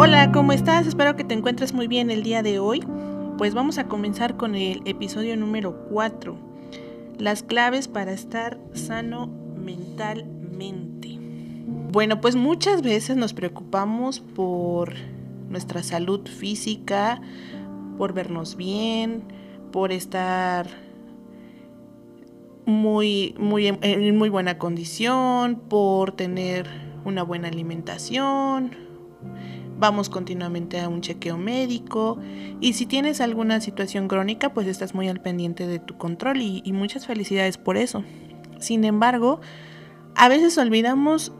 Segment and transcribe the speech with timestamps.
[0.00, 0.86] Hola, ¿cómo estás?
[0.86, 2.84] Espero que te encuentres muy bien el día de hoy.
[3.36, 6.36] Pues vamos a comenzar con el episodio número 4.
[7.18, 9.26] Las claves para estar sano
[9.56, 11.18] mentalmente.
[11.90, 14.94] Bueno, pues muchas veces nos preocupamos por
[15.50, 17.20] nuestra salud física,
[17.98, 19.24] por vernos bien,
[19.72, 20.68] por estar
[22.66, 26.68] muy, muy en muy buena condición, por tener
[27.04, 28.87] una buena alimentación,
[29.78, 32.18] vamos continuamente a un chequeo médico
[32.60, 36.62] y si tienes alguna situación crónica pues estás muy al pendiente de tu control y,
[36.64, 38.04] y, muchas felicidades por eso.
[38.58, 39.40] Sin embargo,
[40.16, 41.32] a veces olvidamos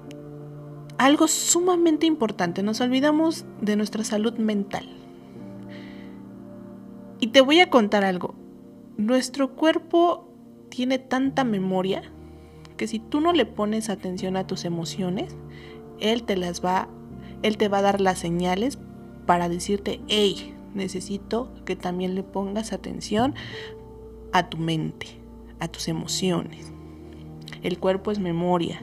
[0.98, 4.88] algo sumamente importante, nos olvidamos de nuestra salud mental.
[7.20, 8.36] Y te voy a contar algo,
[8.96, 10.28] nuestro cuerpo
[10.68, 12.02] tiene tanta memoria
[12.76, 15.36] que si tú no le pones atención a tus emociones,
[16.00, 16.88] él te las va
[17.42, 18.78] él te va a dar las señales
[19.26, 23.34] para decirte, hey, necesito que también le pongas atención
[24.32, 25.06] a tu mente,
[25.60, 26.72] a tus emociones.
[27.62, 28.82] El cuerpo es memoria,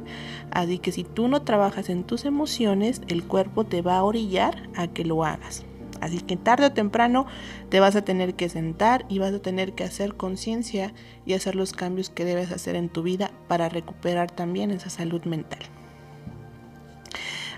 [0.52, 4.70] así que si tú no trabajas en tus emociones, el cuerpo te va a orillar
[4.76, 5.66] a que lo hagas.
[6.02, 7.26] Así que tarde o temprano
[7.70, 10.94] te vas a tener que sentar y vas a tener que hacer conciencia
[11.26, 15.24] y hacer los cambios que debes hacer en tu vida para recuperar también esa salud
[15.24, 15.62] mental.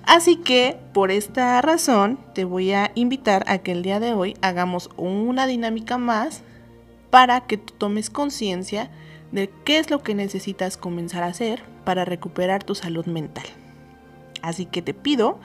[0.08, 4.38] Así que por esta razón te voy a invitar a que el día de hoy
[4.42, 6.44] hagamos una dinámica más
[7.10, 8.90] para que tú tomes conciencia
[9.34, 13.44] de qué es lo que necesitas comenzar a hacer para recuperar tu salud mental.
[14.42, 15.42] Así que te pido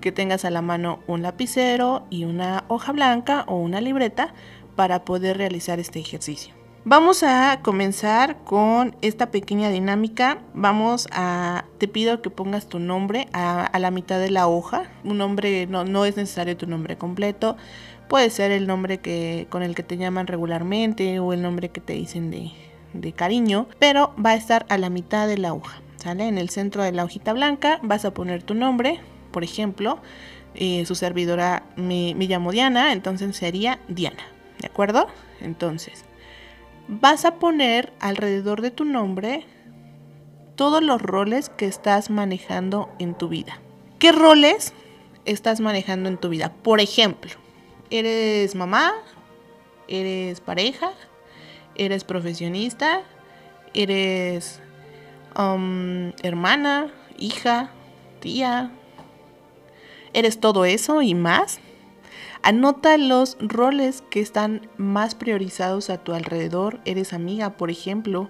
[0.00, 4.32] que tengas a la mano un lapicero y una hoja blanca o una libreta
[4.76, 6.54] para poder realizar este ejercicio.
[6.86, 10.42] Vamos a comenzar con esta pequeña dinámica.
[10.52, 14.90] Vamos a, te pido que pongas tu nombre a, la mitad de la hoja.
[15.02, 17.56] Un nombre, no, no, es necesario tu nombre completo.
[18.06, 21.80] Puede ser el nombre que, con el que te llaman regularmente o el nombre que
[21.80, 22.52] te dicen de,
[22.92, 23.66] de cariño.
[23.78, 25.80] Pero va a estar a la mitad de la hoja.
[25.96, 26.28] ¿Sale?
[26.28, 29.00] En el centro de la hojita blanca vas a poner tu nombre.
[29.30, 30.00] Por ejemplo,
[30.54, 34.22] eh, su servidora me, me llamo Diana, entonces sería Diana.
[34.60, 35.06] ¿De acuerdo?
[35.40, 36.04] Entonces
[36.88, 39.46] vas a poner alrededor de tu nombre
[40.56, 43.60] todos los roles que estás manejando en tu vida.
[43.98, 44.72] ¿Qué roles
[45.24, 46.52] estás manejando en tu vida?
[46.62, 47.32] Por ejemplo,
[47.90, 48.92] eres mamá,
[49.88, 50.92] eres pareja,
[51.74, 53.02] eres profesionista,
[53.72, 54.60] eres
[55.36, 57.70] um, hermana, hija,
[58.20, 58.70] tía,
[60.12, 61.60] eres todo eso y más.
[62.46, 66.78] Anota los roles que están más priorizados a tu alrededor.
[66.84, 68.28] Eres amiga, por ejemplo.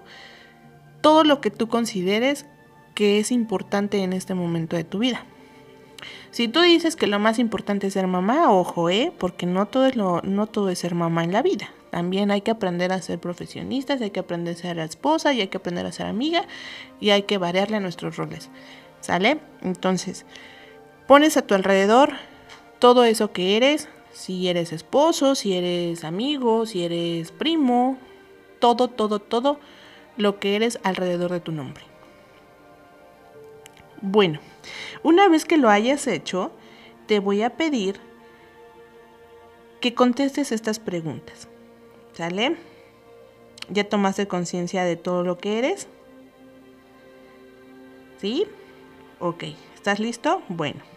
[1.01, 2.45] Todo lo que tú consideres
[2.93, 5.25] que es importante en este momento de tu vida.
[6.31, 9.11] Si tú dices que lo más importante es ser mamá, ojo, ¿eh?
[9.17, 11.69] porque no todo, es lo, no todo es ser mamá en la vida.
[11.91, 15.49] También hay que aprender a ser profesionistas, hay que aprender a ser esposa y hay
[15.49, 16.45] que aprender a ser amiga
[17.01, 18.49] y hay que variarle nuestros roles.
[19.01, 19.39] ¿Sale?
[19.61, 20.25] Entonces,
[21.05, 22.13] pones a tu alrededor
[22.79, 27.97] todo eso que eres, si eres esposo, si eres amigo, si eres primo,
[28.59, 29.59] todo, todo, todo
[30.15, 31.83] lo que eres alrededor de tu nombre.
[34.01, 34.39] Bueno,
[35.03, 36.51] una vez que lo hayas hecho,
[37.07, 37.99] te voy a pedir
[39.81, 41.49] que contestes estas preguntas.
[42.13, 42.55] ¿Sale?
[43.69, 45.89] ¿Ya tomaste conciencia de todo lo que eres?
[48.21, 48.45] ¿Sí?
[49.19, 49.43] Ok,
[49.75, 50.41] ¿estás listo?
[50.47, 50.95] Bueno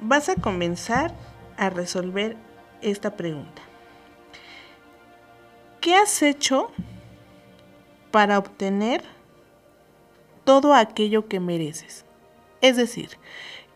[0.00, 1.14] vas a comenzar
[1.56, 2.36] a resolver
[2.82, 3.62] esta pregunta.
[5.80, 6.70] ¿Qué has hecho
[8.10, 9.02] para obtener
[10.44, 12.04] todo aquello que mereces?
[12.60, 13.10] Es decir,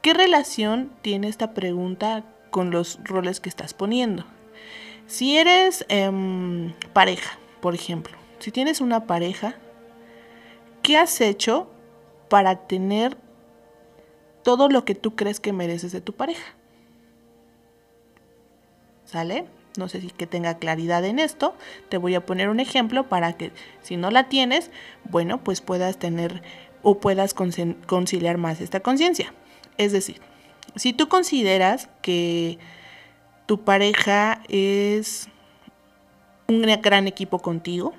[0.01, 4.25] ¿qué relación tiene esta pregunta con los roles que estás poniendo?
[5.07, 9.55] Si eres em, pareja, por ejemplo, si tienes una pareja,
[10.83, 11.71] ¿qué has hecho
[12.29, 13.17] para tener
[14.43, 16.55] todo lo que tú crees que mereces de tu pareja.
[19.05, 19.47] ¿Sale?
[19.77, 21.55] No sé si que tenga claridad en esto.
[21.89, 23.53] Te voy a poner un ejemplo para que
[23.83, 24.71] si no la tienes,
[25.05, 26.43] bueno, pues puedas tener
[26.83, 29.33] o puedas conciliar más esta conciencia.
[29.79, 30.21] Es decir,
[30.77, 32.59] si tú consideras que
[33.47, 35.29] tu pareja es
[36.49, 37.95] un gran equipo contigo,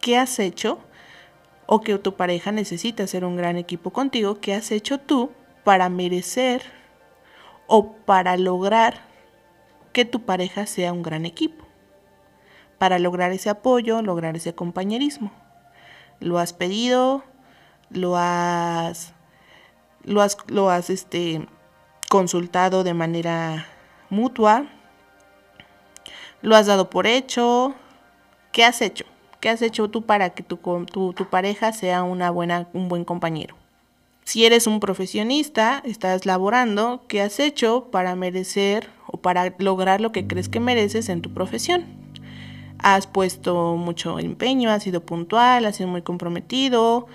[0.00, 0.78] ¿qué has hecho
[1.66, 5.30] o que tu pareja necesita ser un gran equipo contigo, ¿qué has hecho tú
[5.64, 6.62] para merecer
[7.66, 9.00] o para lograr
[9.92, 11.64] que tu pareja sea un gran equipo?
[12.78, 15.32] Para lograr ese apoyo, lograr ese compañerismo.
[16.20, 17.24] ¿Lo has pedido?
[17.90, 19.12] ¿Lo has,
[20.02, 21.46] lo has, lo has este,
[22.12, 23.66] consultado de manera
[24.10, 24.66] mutua,
[26.42, 27.74] lo has dado por hecho,
[28.52, 29.06] ¿qué has hecho?
[29.42, 33.04] ¿Qué has hecho tú para que tu, tu, tu pareja sea una buena, un buen
[33.04, 33.56] compañero?
[34.22, 40.12] Si eres un profesionista, estás laborando, ¿qué has hecho para merecer o para lograr lo
[40.12, 41.86] que crees que mereces en tu profesión?
[42.78, 47.08] Has puesto mucho empeño, has sido puntual, has sido muy comprometido.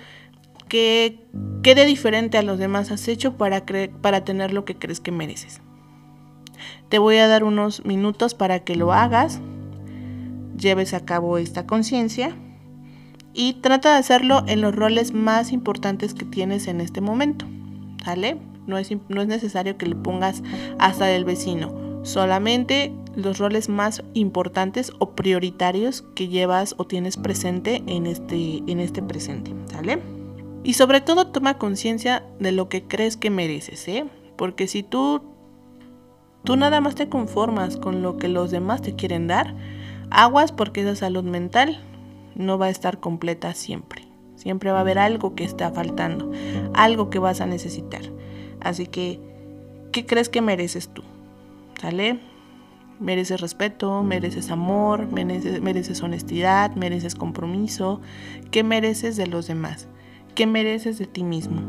[0.68, 1.24] ¿Qué,
[1.62, 3.64] qué de diferente a los demás has hecho para,
[4.02, 5.62] para tener lo que crees que mereces?
[6.90, 9.40] Te voy a dar unos minutos para que lo hagas,
[10.58, 12.36] lleves a cabo esta conciencia
[13.32, 17.46] y trata de hacerlo en los roles más importantes que tienes en este momento.
[18.04, 18.38] ¿Sale?
[18.66, 20.42] No es, no es necesario que le pongas
[20.78, 27.82] hasta el vecino, solamente los roles más importantes o prioritarios que llevas o tienes presente
[27.86, 29.54] en este, en este presente.
[29.70, 30.00] ¿Sale?
[30.64, 34.04] Y sobre todo toma conciencia de lo que crees que mereces, ¿eh?
[34.36, 35.22] Porque si tú,
[36.44, 39.54] tú nada más te conformas con lo que los demás te quieren dar,
[40.10, 41.82] aguas porque esa salud mental
[42.34, 44.06] no va a estar completa siempre.
[44.36, 46.30] Siempre va a haber algo que está faltando,
[46.74, 48.02] algo que vas a necesitar.
[48.60, 49.20] Así que,
[49.90, 51.02] ¿qué crees que mereces tú?
[51.80, 52.20] ¿Sale?
[53.00, 58.00] Mereces respeto, mereces amor, mereces, mereces honestidad, mereces compromiso.
[58.50, 59.88] ¿Qué mereces de los demás?
[60.34, 61.60] ¿Qué mereces de ti mismo?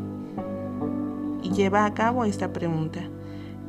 [1.41, 3.01] Y lleva a cabo esta pregunta.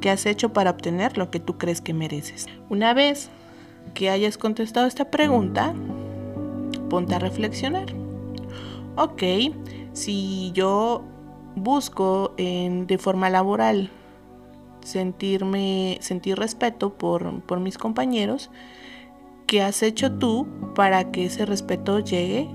[0.01, 2.47] ¿Qué has hecho para obtener lo que tú crees que mereces?
[2.71, 3.31] Una vez
[3.95, 5.75] que hayas contestado esta pregunta,
[6.89, 7.87] ponte a reflexionar.
[8.97, 9.23] Ok,
[9.93, 11.03] si yo
[11.57, 13.91] busco en, de forma laboral
[14.83, 18.51] sentirme, sentir respeto por, por mis compañeros,
[19.47, 22.49] ¿qué has hecho tú para que ese respeto llegue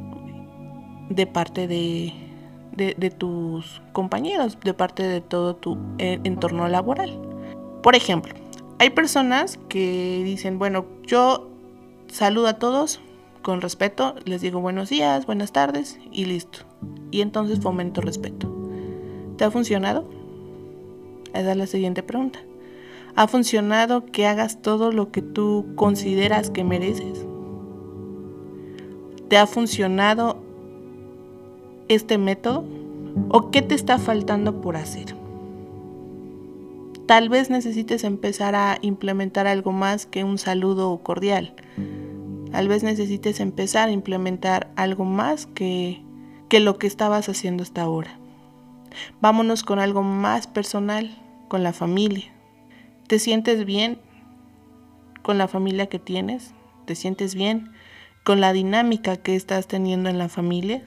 [1.10, 2.14] de parte de,
[2.76, 7.20] de, tus compañeros, de parte de todo tu eh, entorno laboral.
[7.82, 8.34] Por ejemplo,
[8.80, 11.50] hay personas que dicen, bueno, yo
[12.08, 13.00] saludo a todos,
[13.42, 16.60] con respeto, les digo buenos días, buenas tardes y listo.
[17.12, 18.52] Y entonces fomento respeto.
[19.38, 20.10] ¿Te ha funcionado?
[21.34, 22.40] Esa es la siguiente pregunta.
[23.16, 27.26] ¿Ha funcionado que hagas todo lo que tú consideras que mereces?
[29.30, 30.38] ¿Te ha funcionado
[31.88, 32.66] este método?
[33.30, 35.25] ¿O qué te está faltando por hacer?
[37.08, 41.56] Tal vez necesites empezar a implementar algo más que un saludo cordial
[42.56, 46.02] Tal vez necesites empezar a implementar algo más que,
[46.48, 48.18] que lo que estabas haciendo hasta ahora.
[49.20, 52.32] Vámonos con algo más personal, con la familia.
[53.08, 54.00] ¿Te sientes bien
[55.22, 56.54] con la familia que tienes?
[56.86, 57.74] ¿Te sientes bien
[58.24, 60.82] con la dinámica que estás teniendo en la familia?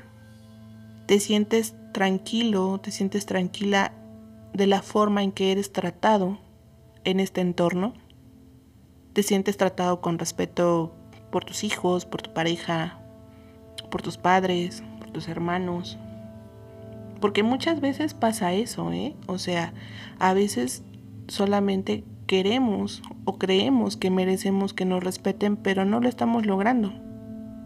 [1.05, 3.93] ¿Te sientes tranquilo, te sientes tranquila
[4.53, 6.39] de la forma en que eres tratado
[7.05, 7.95] en este entorno?
[9.13, 10.95] ¿Te sientes tratado con respeto
[11.31, 12.99] por tus hijos, por tu pareja,
[13.91, 15.99] por tus padres, por tus hermanos.
[17.21, 19.15] Porque muchas veces pasa eso, ¿eh?
[19.27, 19.73] O sea,
[20.19, 20.83] a veces
[21.27, 26.93] solamente queremos o creemos que merecemos que nos respeten, pero no lo estamos logrando.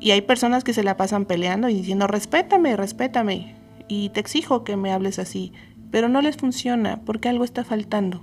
[0.01, 3.55] Y hay personas que se la pasan peleando y diciendo, respétame, respétame,
[3.89, 5.53] y te exijo que me hables así,
[5.93, 8.21] pero no les funciona porque algo está faltando.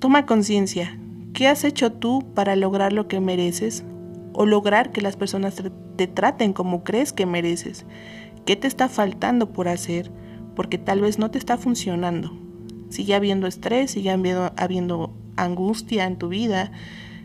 [0.00, 0.98] Toma conciencia,
[1.32, 3.84] ¿qué has hecho tú para lograr lo que mereces
[4.32, 5.62] o lograr que las personas
[5.96, 7.84] te, traten como crees que mereces.
[8.44, 10.10] ¿Qué te está faltando por hacer?
[10.56, 12.32] Porque tal vez no te está funcionando.
[12.88, 16.72] Sigue habiendo estrés, sigue habiendo, habiendo angustia en tu vida,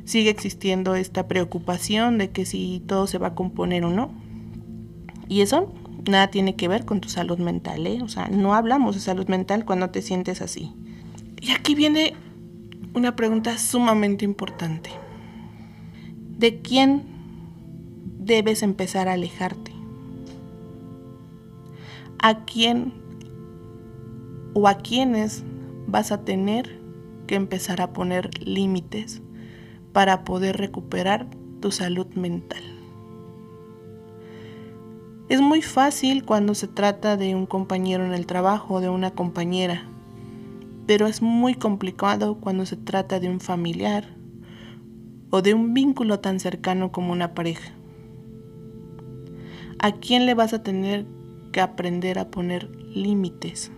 [0.06, 4.12] sigue existiendo esta preocupación de que si todo se va a componer o no.
[5.28, 5.74] Y eso
[6.06, 8.02] nada tiene que ver con tu salud mental, ¿eh?
[8.02, 10.74] O sea, no hablamos de salud mental cuando te sientes así.
[11.42, 12.14] Y aquí viene
[12.94, 14.90] una pregunta sumamente importante
[16.38, 17.04] de quién
[18.20, 19.72] debes empezar a alejarte.
[22.20, 22.94] A quién
[24.54, 25.44] o a quiénes
[25.88, 26.80] vas a tener
[27.28, 29.22] que empezar a poner límites
[29.94, 31.28] para poder recuperar
[31.62, 32.77] tu salud mental.
[35.30, 39.12] Es muy fácil cuando se trata de un compañero en el trabajo o de una
[39.12, 39.84] compañera,
[40.86, 44.16] pero es muy complicado cuando se trata de un familiar
[45.30, 47.74] o de un vínculo tan cercano como una pareja?
[49.80, 51.06] ¿A quién le vas a tener
[51.52, 53.72] que aprender a poner límites?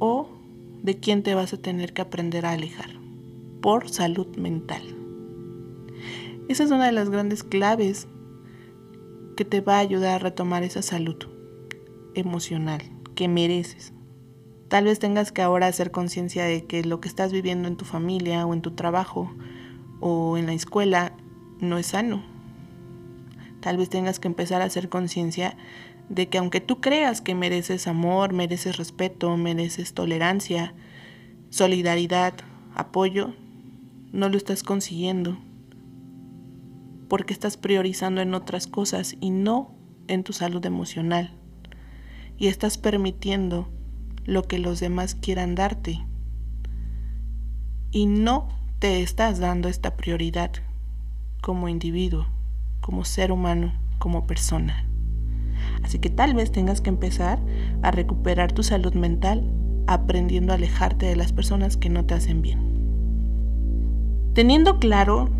[0.00, 0.28] ¿O
[0.82, 2.90] de quién te vas a tener que aprender a alejar?
[3.60, 4.97] Por salud mental.
[6.48, 8.08] Esa es una de las grandes claves
[9.36, 11.16] que te va a ayudar a retomar esa salud
[12.14, 12.80] emocional
[13.14, 13.92] que mereces.
[14.68, 17.84] Tal vez tengas que ahora hacer conciencia de que lo que estás viviendo en tu
[17.84, 19.30] familia o en tu trabajo
[20.00, 21.12] o en la escuela
[21.60, 22.24] no es sano.
[23.60, 25.54] Tal vez tengas que empezar a hacer conciencia
[26.08, 30.72] de que aunque tú creas que mereces amor, mereces respeto, mereces tolerancia,
[31.50, 32.32] solidaridad,
[32.74, 33.34] apoyo,
[34.12, 35.36] no lo estás consiguiendo
[37.08, 39.74] porque estás priorizando en otras cosas y no
[40.06, 41.32] en tu salud emocional.
[42.36, 43.68] Y estás permitiendo
[44.24, 46.04] lo que los demás quieran darte.
[47.90, 48.48] Y no
[48.78, 50.52] te estás dando esta prioridad
[51.40, 52.26] como individuo,
[52.80, 54.86] como ser humano, como persona.
[55.82, 57.40] Así que tal vez tengas que empezar
[57.82, 59.50] a recuperar tu salud mental
[59.86, 62.60] aprendiendo a alejarte de las personas que no te hacen bien.
[64.34, 65.30] Teniendo claro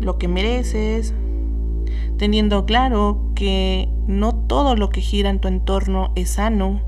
[0.00, 1.14] lo que mereces,
[2.18, 6.80] teniendo claro que no todo lo que gira en tu entorno es sano,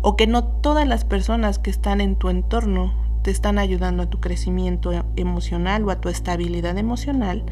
[0.00, 4.06] o que no todas las personas que están en tu entorno te están ayudando a
[4.06, 7.44] tu crecimiento emocional o a tu estabilidad emocional,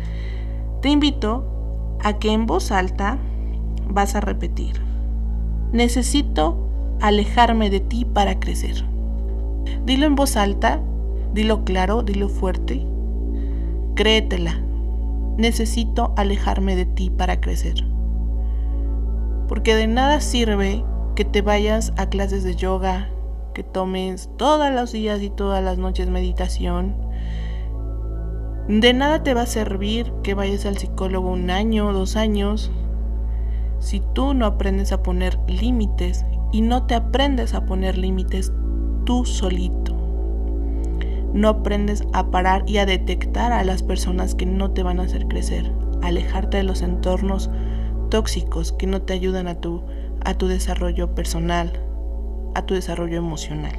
[0.81, 3.19] te invito a que en voz alta
[3.89, 4.81] vas a repetir,
[5.73, 6.69] necesito
[7.01, 8.85] alejarme de ti para crecer.
[9.85, 10.81] Dilo en voz alta,
[11.35, 12.87] dilo claro, dilo fuerte,
[13.97, 14.61] créetela,
[15.39, 17.75] necesito alejarme de ti para crecer.
[19.49, 20.85] Porque de nada sirve
[21.17, 23.09] que te vayas a clases de yoga,
[23.55, 26.95] que tomes todos los días y todas las noches meditación.
[28.69, 32.71] De nada te va a servir que vayas al psicólogo un año dos años
[33.79, 38.53] si tú no aprendes a poner límites y no te aprendes a poner límites
[39.05, 39.86] tú solito.
[41.37, 45.03] No aprendes a parar y a detectar a las personas que no te van a
[45.03, 47.51] hacer crecer, alejarte de los entornos
[48.09, 49.83] tóxicos que no te ayudan a tu
[50.25, 51.79] a tu desarrollo personal,
[52.55, 53.75] a tu desarrollo emocional.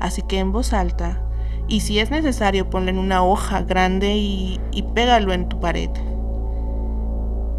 [0.00, 1.22] Así que en voz alta,
[1.68, 5.90] y si es necesario, ponle en una hoja grande y, y pégalo en tu pared.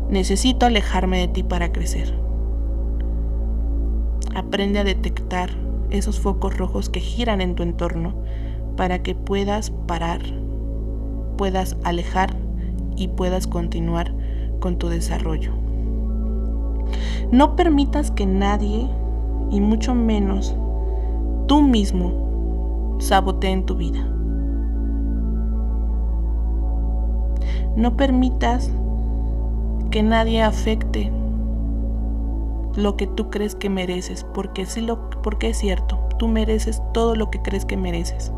[0.10, 2.14] Necesito alejarme de ti para crecer.
[4.36, 5.52] Aprende a detectar
[5.90, 8.14] esos focos rojos que giran en tu entorno
[8.76, 10.22] para que puedas parar,
[11.38, 12.36] puedas alejar
[12.96, 14.14] y puedas continuar
[14.60, 15.52] con tu desarrollo.
[17.32, 18.88] No permitas que nadie,
[19.52, 20.56] y mucho menos
[21.48, 24.08] tú mismo, sabotee en tu vida.
[27.76, 28.72] No permitas
[29.92, 31.12] que nadie afecte
[32.76, 37.16] lo que tú crees que mereces, porque, si lo, porque es cierto, tú mereces todo
[37.16, 38.32] lo que crees que mereces.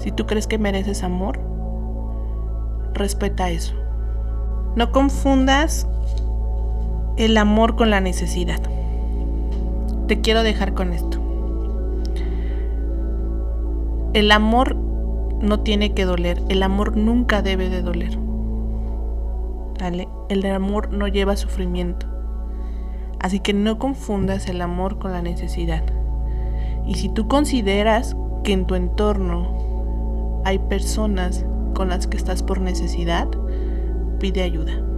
[0.00, 1.38] Si tú crees que mereces amor,
[2.94, 3.74] respeta eso.
[4.74, 5.86] No confundas
[7.16, 8.60] el amor con la necesidad.
[10.06, 11.20] Te quiero dejar con esto.
[14.14, 18.18] El amor no tiene que doler, el amor nunca debe de doler.
[20.28, 22.06] El amor no lleva sufrimiento.
[23.18, 25.82] Así que no confundas el amor con la necesidad.
[26.86, 29.69] Y si tú consideras que en tu entorno
[30.44, 31.44] hay personas
[31.74, 33.28] con las que estás por necesidad,
[34.18, 34.90] pide ayuda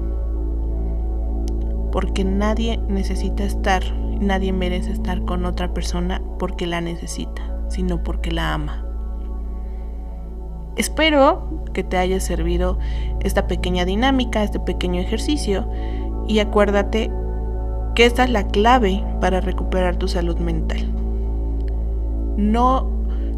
[1.93, 3.85] porque nadie necesita estar,
[4.19, 8.85] nadie merece estar con otra persona porque la necesita, sino porque la ama.
[10.77, 12.79] Espero que te haya servido
[13.21, 15.69] esta pequeña dinámica, este pequeño ejercicio
[16.27, 17.13] y acuérdate
[17.95, 20.91] que esta es la clave para recuperar tu salud mental.
[22.39, 22.91] No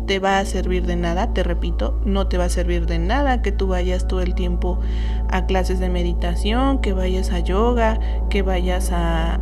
[0.06, 3.42] te va a servir de nada, te repito, no te va a servir de nada
[3.42, 4.78] que tú vayas todo el tiempo
[5.30, 9.40] a clases de meditación, que vayas a yoga, que vayas a,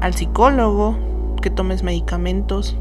[0.00, 0.96] al psicólogo,
[1.40, 2.76] que tomes medicamentos,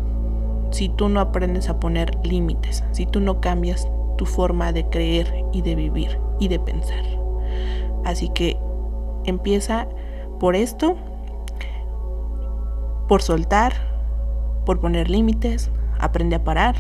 [0.72, 5.46] si tú no aprendes a poner límites, si tú no cambias tu forma de creer
[5.52, 7.04] y de vivir y de pensar.
[8.06, 8.58] Así que
[9.26, 9.88] empieza
[10.40, 10.96] por esto,
[13.08, 13.74] por soltar,
[14.66, 16.76] por poner límites, aprende a parar,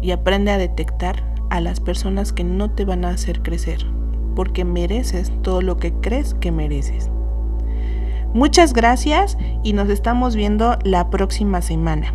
[0.00, 3.86] y aprende a detectar a las personas que no te van a hacer crecer,
[4.34, 7.10] porque mereces todo lo que crees que mereces.
[8.34, 12.12] Muchas gracias y nos estamos viendo la próxima semana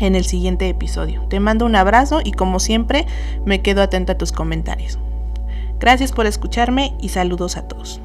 [0.00, 1.22] en el siguiente episodio.
[1.28, 3.06] Te mando un abrazo y como siempre
[3.44, 4.98] me quedo atenta a tus comentarios.
[5.78, 8.00] Gracias por escucharme y saludos a todos.